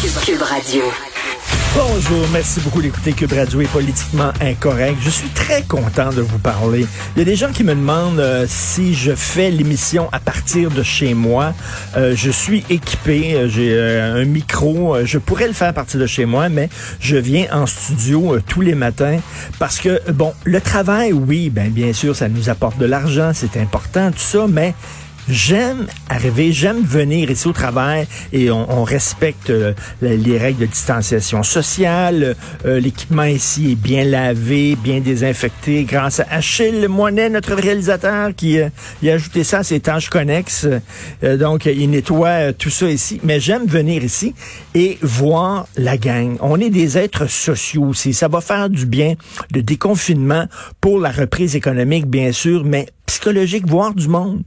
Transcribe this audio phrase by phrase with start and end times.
[0.00, 0.82] Radio.
[1.74, 4.96] Bonjour, merci beaucoup d'écouter Cube Radio est politiquement incorrect.
[5.00, 6.86] Je suis très content de vous parler.
[7.16, 10.70] Il y a des gens qui me demandent euh, si je fais l'émission à partir
[10.70, 11.52] de chez moi.
[11.96, 16.06] Euh, je suis équipé, euh, j'ai un micro, je pourrais le faire à partir de
[16.06, 16.68] chez moi, mais
[17.00, 19.18] je viens en studio tous les matins
[19.58, 23.56] parce que, bon, le travail, oui, ben bien sûr, ça nous apporte de l'argent, c'est
[23.56, 24.74] important, tout ça, mais
[25.30, 31.42] J'aime arriver, j'aime venir ici au travail et on, respecte euh, les règles de distanciation
[31.42, 32.34] sociale.
[32.64, 38.58] Euh, l'équipement ici est bien lavé, bien désinfecté grâce à Achille Moinet, notre réalisateur, qui
[38.58, 38.70] euh,
[39.04, 40.66] a ajouté ça à ses tâches connexes.
[41.22, 43.20] donc, il nettoie tout ça ici.
[43.22, 44.34] Mais j'aime venir ici
[44.74, 46.38] et voir la gang.
[46.40, 48.14] On est des êtres sociaux aussi.
[48.14, 49.14] Ça va faire du bien,
[49.50, 50.46] de déconfinement
[50.80, 54.42] pour la reprise économique, bien sûr, mais psychologique, voir du monde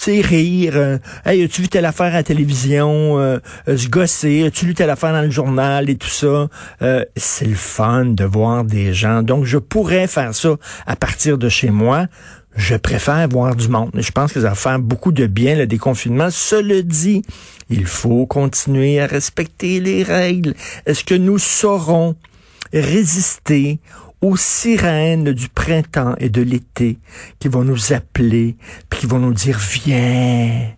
[0.00, 0.72] sais, rire.
[0.76, 3.18] Euh, hey, as-tu vu telle affaire à la télévision?
[3.18, 4.44] Euh, euh, se gosser.
[4.46, 6.48] As-tu lu telle affaire dans le journal et tout ça?
[7.16, 9.22] c'est le fun de voir des gens.
[9.22, 12.06] Donc, je pourrais faire ça à partir de chez moi.
[12.56, 13.90] Je préfère voir du monde.
[13.94, 16.30] Je pense que ça va faire beaucoup de bien, le déconfinement.
[16.30, 17.22] Cela dit,
[17.68, 20.54] il faut continuer à respecter les règles.
[20.86, 22.16] Est-ce que nous saurons
[22.72, 23.78] résister
[24.20, 26.98] aux sirènes du printemps et de l'été
[27.38, 28.56] qui vont nous appeler,
[28.88, 30.72] puis qui vont nous dire viens,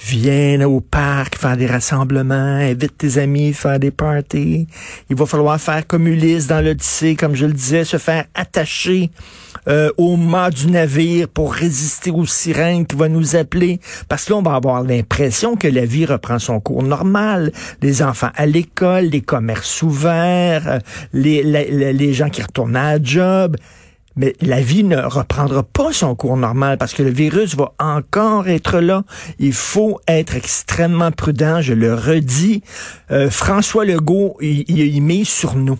[0.00, 4.66] viens au parc faire des rassemblements, invite tes amis faire des parties.
[5.08, 9.10] Il va falloir faire comme Ulysse dans l'Odyssée, comme je le disais, se faire attacher
[9.68, 13.80] euh, au mât du navire pour résister aux sirènes qui vont nous appeler.
[14.08, 17.52] Parce que là, on va avoir l'impression que la vie reprend son cours normal.
[17.82, 20.78] Les enfants à l'école, les commerces ouverts, euh,
[21.12, 23.56] les, les, les gens qui retournent à la job.
[24.20, 28.48] Mais la vie ne reprendra pas son cours normal parce que le virus va encore
[28.48, 29.02] être là.
[29.38, 32.62] Il faut être extrêmement prudent, je le redis.
[33.10, 35.78] Euh, François Legault, il, il, met sur nous.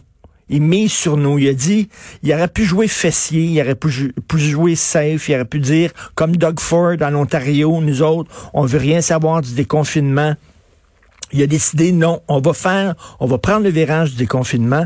[0.49, 1.39] Il mise sur nous.
[1.39, 1.91] Il a dit,
[2.23, 3.91] il aurait pu jouer fessier, il aurait pu,
[4.39, 8.79] jouer safe, il aurait pu dire, comme Doug Ford en Ontario, nous autres, on veut
[8.79, 10.35] rien savoir du déconfinement.
[11.33, 14.85] Il a décidé, non, on va faire, on va prendre le virage du déconfinement,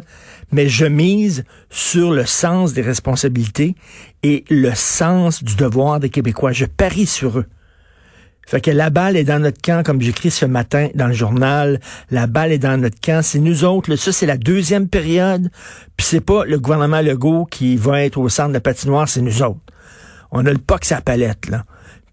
[0.53, 3.75] mais je mise sur le sens des responsabilités
[4.23, 6.53] et le sens du devoir des Québécois.
[6.53, 7.47] Je parie sur eux.
[8.47, 11.81] Fait que la balle est dans notre camp, comme j'écris ce matin dans le journal.
[12.11, 13.23] La balle est dans notre camp.
[13.23, 13.95] C'est nous autres.
[13.97, 15.51] ça, c'est la deuxième période.
[15.97, 19.23] Puis c'est pas le gouvernement Legault qui va être au centre de la patinoire, c'est
[19.23, 19.61] nous autres.
[20.35, 21.65] On a le POC sa palette, là.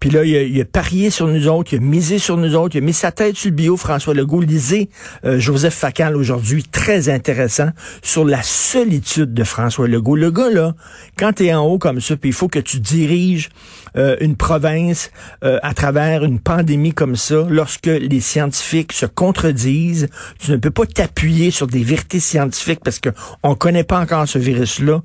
[0.02, 2.78] Puis là, il a, parié sur nous autres, il a misé sur nous autres, il
[2.78, 4.40] a mis sa tête sur le bio, François Legault.
[4.40, 4.88] Lisez
[5.24, 7.68] euh, Joseph Facal aujourd'hui, très intéressant,
[8.02, 10.16] sur la solitude de François Legault.
[10.16, 10.74] Le gars, là,
[11.16, 13.50] quand tu es en haut comme ça, puis il faut que tu diriges
[13.96, 15.12] euh, une province
[15.44, 20.08] euh, à travers une pandémie comme ça, lorsque les scientifiques se contredisent,
[20.40, 23.10] tu ne peux pas t'appuyer sur des vérités scientifiques parce que
[23.44, 25.00] on connaît pas encore ce virus-là.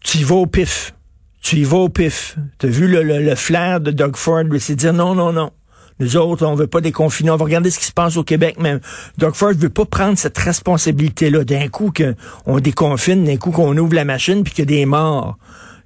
[0.00, 0.92] Tu y vas au pif
[1.42, 2.36] tu y vas au pif.
[2.58, 5.50] Tu as vu le, le, flair de Doug Ford, c'est dire non, non, non.
[5.98, 7.30] Nous autres, on veut pas déconfiner.
[7.30, 8.78] On va regarder ce qui se passe au Québec, mais
[9.18, 11.44] Doug Ford veut pas prendre cette responsabilité-là.
[11.44, 14.86] D'un coup qu'on déconfine, d'un coup qu'on ouvre la machine, puis qu'il y a des
[14.86, 15.36] morts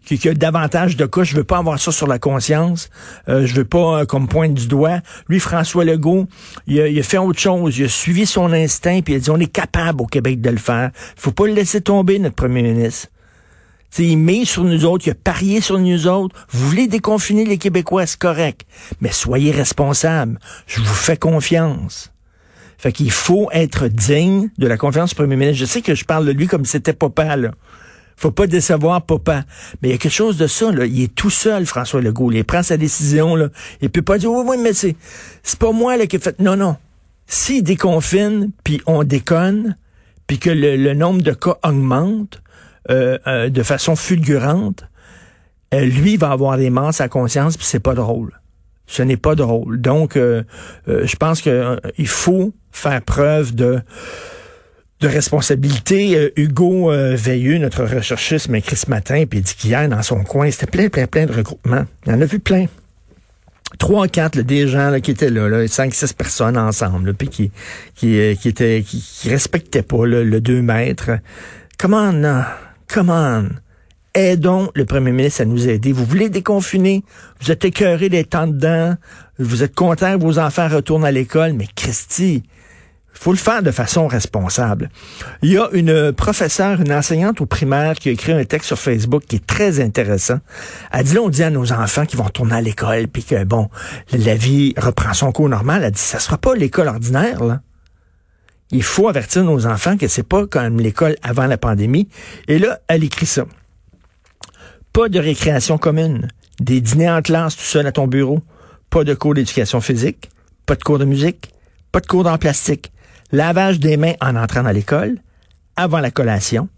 [0.06, 1.24] qu'il y a davantage de cas.
[1.24, 2.90] Je veux pas avoir ça sur la conscience.
[3.28, 5.00] Euh, je veux pas euh, comme pointe du doigt.
[5.28, 6.28] Lui, François Legault,
[6.68, 7.76] il a, il a, fait autre chose.
[7.76, 10.50] Il a suivi son instinct puis il a dit on est capable au Québec de
[10.50, 10.92] le faire.
[11.16, 13.08] Faut pas le laisser tomber, notre premier ministre
[13.98, 16.36] il met sur nous autres, il a parié sur nous autres.
[16.50, 18.62] Vous voulez déconfiner les Québécois, c'est correct.
[19.00, 20.38] Mais soyez responsables.
[20.66, 22.12] Je vous fais confiance.
[22.78, 25.60] Fait qu'il faut être digne de la confiance du premier ministre.
[25.60, 27.52] Je sais que je parle de lui comme si c'était papa, là.
[28.18, 29.44] Faut pas décevoir papa.
[29.80, 30.86] Mais il y a quelque chose de ça, là.
[30.86, 32.32] Il est tout seul, François Legault.
[32.32, 33.48] Il prend sa décision, là.
[33.80, 34.96] Il peut pas dire, oui, oui, mais c'est,
[35.42, 36.38] c'est pas moi, là, qui ai fait.
[36.38, 36.76] Non, non.
[37.26, 39.76] S'il déconfine, puis on déconne,
[40.26, 42.40] puis que le nombre de cas augmente,
[42.90, 44.84] euh, euh, de façon fulgurante,
[45.74, 48.40] euh, lui va avoir des masses à conscience, puis c'est pas drôle.
[48.86, 49.80] Ce n'est pas drôle.
[49.80, 53.80] Donc, je pense qu'il faut faire preuve de
[55.00, 56.32] de responsabilité.
[56.36, 60.48] Hugo Veilleux, notre recherchiste, m'a écrit ce matin, puis il dit qu'hier, dans son coin,
[60.52, 61.84] c'était plein, plein, plein de regroupements.
[62.06, 62.66] Il en a vu plein.
[63.80, 67.50] Trois, quatre, des gens qui étaient là, là, cinq, six personnes ensemble, puis qui,
[67.96, 71.10] qui, qui, étaient, qui, respectaient pas le deux mètres.
[71.76, 72.42] Comment non?
[72.88, 73.48] Come on.
[74.14, 75.92] Aidons le premier ministre à nous aider.
[75.92, 77.04] Vous voulez déconfiner?
[77.40, 78.96] Vous êtes écœuré d'être en dedans?
[79.38, 81.52] Vous êtes content que vos enfants retournent à l'école?
[81.52, 82.42] Mais Christy,
[83.12, 84.90] faut le faire de façon responsable.
[85.42, 88.78] Il y a une professeure, une enseignante au primaire qui a écrit un texte sur
[88.78, 90.38] Facebook qui est très intéressant.
[90.92, 93.44] Elle dit là, on dit à nos enfants qui vont retourner à l'école, puis que
[93.44, 93.68] bon,
[94.12, 95.82] la vie reprend son cours normal.
[95.84, 97.60] Elle dit, ça sera pas l'école ordinaire, là.
[98.70, 102.08] Il faut avertir nos enfants que c'est pas comme l'école avant la pandémie.
[102.48, 103.44] Et là, elle écrit ça.
[104.92, 106.28] Pas de récréation commune,
[106.60, 108.42] des dîners en classe tout seul à ton bureau,
[108.90, 110.30] pas de cours d'éducation physique,
[110.64, 111.52] pas de cours de musique,
[111.92, 112.92] pas de cours d'en plastique,
[113.30, 115.18] lavage des mains en entrant dans l'école,
[115.76, 116.68] avant la collation,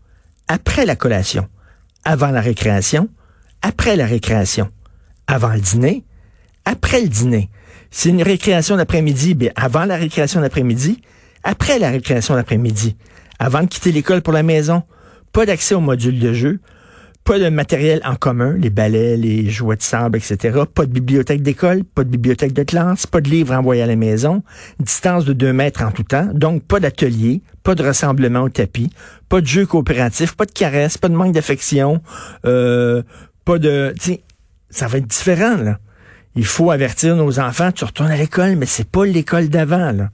[0.48, 1.48] après la collation,
[2.04, 3.08] avant la récréation,
[3.62, 4.68] après la récréation,
[5.26, 6.04] avant le dîner,
[6.64, 7.50] après le dîner.
[7.90, 11.00] C'est une récréation d'après-midi, bien avant la récréation d'après-midi,
[11.44, 12.96] après la récréation d'après-midi,
[13.38, 14.82] avant de quitter l'école pour la maison,
[15.32, 16.60] pas d'accès au module de jeu,
[17.28, 20.60] pas de matériel en commun, les balais, les jouets de sable, etc.
[20.74, 23.96] Pas de bibliothèque d'école, pas de bibliothèque de classe, pas de livres envoyés à la
[23.96, 24.42] maison,
[24.80, 28.88] distance de deux mètres en tout temps, donc pas d'atelier, pas de rassemblement au tapis,
[29.28, 32.00] pas de jeu coopératif, pas de caresses, pas de manque d'affection,
[32.46, 33.02] euh,
[33.44, 33.94] pas de...
[34.70, 35.78] ça va être différent, là.
[36.34, 40.08] Il faut avertir nos enfants, tu retournes à l'école, mais c'est pas l'école d'avant, là.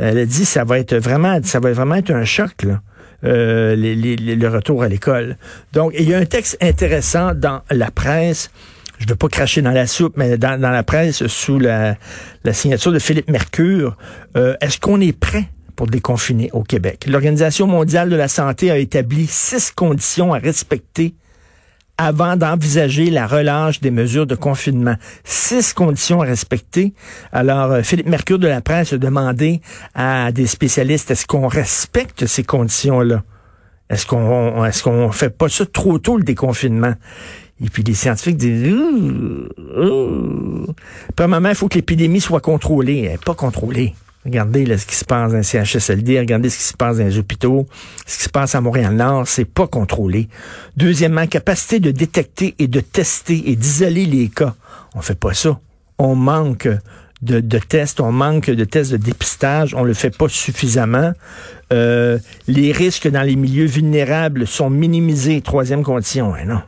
[0.00, 2.66] Elle a dit ça va être vraiment, ça va vraiment être un choc.
[3.22, 5.36] Euh, le retour à l'école.
[5.74, 8.50] Donc, il y a un texte intéressant dans la presse.
[8.98, 11.96] Je ne veux pas cracher dans la soupe, mais dans, la presse, sous la,
[12.52, 13.96] signature de Philippe Mercure,
[14.36, 15.44] euh, est-ce qu'on est prêt
[15.76, 17.04] pour déconfiner au Québec?
[17.06, 21.14] L'Organisation mondiale de la santé a établi six conditions à respecter
[22.00, 24.94] avant d'envisager la relâche des mesures de confinement.
[25.22, 26.94] Six conditions à respecter.
[27.30, 29.60] Alors, euh, Philippe Mercure de la presse a demandé
[29.94, 33.22] à des spécialistes, est-ce qu'on respecte ces conditions-là?
[33.90, 36.94] Est-ce qu'on est-ce qu'on fait pas ça trop tôt, le déconfinement?
[37.62, 38.74] Et puis les scientifiques disent,
[41.16, 43.10] premièrement, il faut que l'épidémie soit contrôlée.
[43.12, 43.94] Elle pas contrôlée.
[44.24, 47.04] Regardez là, ce qui se passe dans le CHSLD, regardez ce qui se passe dans
[47.04, 47.66] les hôpitaux,
[48.06, 50.28] ce qui se passe à Montréal-Nord, c'est pas contrôlé.
[50.76, 54.54] Deuxièmement, capacité de détecter et de tester et d'isoler les cas.
[54.94, 55.58] On fait pas ça.
[55.98, 56.68] On manque
[57.22, 61.12] de, tests, on manque de tests de dépistage, on le fait pas suffisamment.
[61.72, 65.40] Euh, les risques dans les milieux vulnérables sont minimisés.
[65.40, 66.62] Troisième condition, hein, non.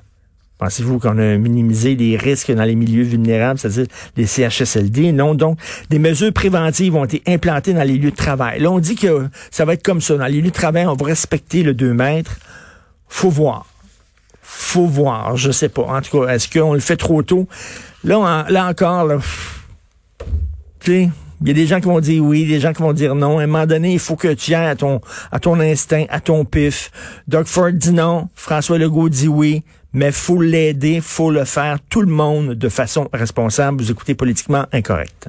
[0.63, 3.87] Pensez-vous qu'on a minimisé les risques dans les milieux vulnérables, c'est-à-dire
[4.17, 5.11] les CHSLD?
[5.11, 5.59] Non, donc,
[5.91, 8.61] des mesures préventives ont été implantées dans les lieux de travail.
[8.61, 10.17] Là, on dit que ça va être comme ça.
[10.17, 12.37] Dans les lieux de travail, on va respecter le 2 mètres.
[13.09, 13.67] Faut voir.
[14.41, 15.37] Faut voir.
[15.37, 15.83] Je sais pas.
[15.83, 17.49] En tout cas, est-ce qu'on le fait trop tôt?
[18.05, 19.19] Là, là encore, là,
[20.87, 21.11] il
[21.45, 23.41] y a des gens qui vont dire oui, des gens qui vont dire non.
[23.41, 25.01] À un moment donné, il faut que tu ailles à ton,
[25.33, 26.93] à ton instinct, à ton pif.
[27.27, 28.29] Doug Ford dit non.
[28.37, 33.09] François Legault dit oui mais faut l'aider, faut le faire tout le monde de façon
[33.13, 33.83] responsable.
[33.83, 35.29] Vous écoutez politiquement incorrect.